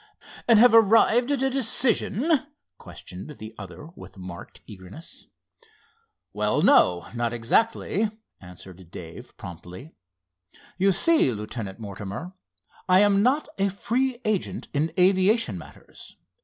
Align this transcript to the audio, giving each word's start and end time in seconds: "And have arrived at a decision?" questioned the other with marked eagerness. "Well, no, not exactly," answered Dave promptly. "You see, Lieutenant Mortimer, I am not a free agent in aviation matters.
"And 0.47 0.57
have 0.57 0.73
arrived 0.73 1.29
at 1.29 1.43
a 1.43 1.49
decision?" 1.51 2.47
questioned 2.79 3.37
the 3.37 3.53
other 3.59 3.89
with 3.95 4.17
marked 4.17 4.61
eagerness. 4.65 5.27
"Well, 6.33 6.63
no, 6.63 7.05
not 7.13 7.33
exactly," 7.33 8.09
answered 8.41 8.89
Dave 8.89 9.37
promptly. 9.37 9.93
"You 10.79 10.91
see, 10.91 11.31
Lieutenant 11.31 11.77
Mortimer, 11.77 12.33
I 12.89 13.01
am 13.01 13.21
not 13.21 13.47
a 13.59 13.69
free 13.69 14.17
agent 14.25 14.69
in 14.73 14.91
aviation 14.97 15.55
matters. 15.59 16.17